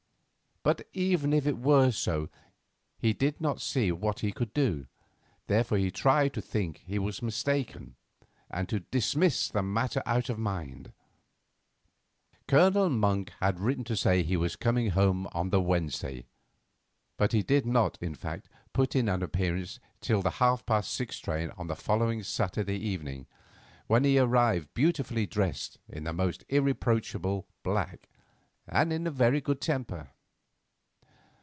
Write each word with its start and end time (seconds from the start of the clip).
But 0.63 0.87
even 0.93 1.33
if 1.33 1.47
it 1.47 1.57
were 1.57 1.89
so 1.89 2.29
he 2.99 3.13
did 3.13 3.41
not 3.41 3.59
see 3.59 3.91
what 3.91 4.19
he 4.19 4.31
could 4.31 4.53
do; 4.53 4.85
therefore 5.47 5.79
he 5.79 5.89
tried 5.89 6.35
to 6.35 6.41
think 6.41 6.83
he 6.85 6.99
was 6.99 7.23
mistaken, 7.23 7.95
and 8.47 8.69
to 8.69 8.81
dismiss 8.81 9.49
the 9.49 9.63
matter 9.63 10.03
from 10.05 10.21
his 10.21 10.37
mind. 10.37 10.93
Colonel 12.47 12.91
Monk 12.91 13.31
had 13.39 13.59
written 13.59 13.83
to 13.85 13.95
say 13.97 14.21
that 14.21 14.27
he 14.27 14.37
was 14.37 14.55
coming 14.55 14.91
home 14.91 15.27
on 15.31 15.49
the 15.49 15.59
Wednesday, 15.59 16.27
but 17.17 17.31
he 17.31 17.41
did 17.41 17.65
not, 17.65 17.97
in 17.99 18.13
fact, 18.13 18.47
put 18.71 18.95
in 18.95 19.09
an 19.09 19.23
appearance 19.23 19.79
till 19.99 20.21
the 20.21 20.29
half 20.29 20.63
past 20.67 20.93
six 20.93 21.17
train 21.17 21.49
on 21.57 21.65
the 21.65 21.75
following 21.75 22.21
Saturday 22.21 22.77
evening, 22.77 23.25
when 23.87 24.03
he 24.03 24.19
arrived 24.19 24.71
beautifully 24.75 25.25
dressed 25.25 25.79
in 25.89 26.03
the 26.03 26.13
most 26.13 26.43
irreproachable 26.49 27.47
black, 27.63 28.07
and 28.67 28.93
in 28.93 29.07
a 29.07 29.09
very 29.09 29.41
good 29.41 29.59
temper. 29.59 30.11